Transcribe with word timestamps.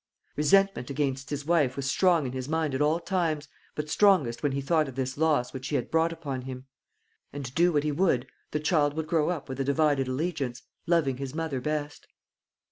Resentment 0.35 0.89
against 0.89 1.29
his 1.29 1.45
wife 1.45 1.75
was 1.75 1.85
strong 1.87 2.25
in 2.25 2.31
his 2.31 2.49
mind 2.49 2.73
at 2.73 2.81
all 2.81 2.99
times, 2.99 3.47
but 3.75 3.87
strongest 3.87 4.41
when 4.41 4.53
he 4.53 4.59
thought 4.59 4.87
of 4.87 4.95
this 4.95 5.15
loss 5.15 5.53
which 5.53 5.65
she 5.65 5.75
had 5.75 5.91
brought 5.91 6.11
upon 6.11 6.41
him. 6.41 6.65
And 7.31 7.53
do 7.53 7.71
what 7.71 7.83
he 7.83 7.91
would, 7.91 8.25
the 8.49 8.59
child 8.59 8.95
would 8.95 9.05
grow 9.05 9.29
up 9.29 9.47
with 9.47 9.59
a 9.59 9.63
divided 9.63 10.07
allegiance, 10.07 10.63
loving 10.87 11.17
his 11.17 11.35
mother 11.35 11.61
best. 11.61 12.07